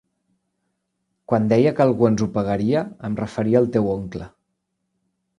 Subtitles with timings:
[1.31, 4.31] Quan deia que algú ens ho pagaria, em referia al teu oncle.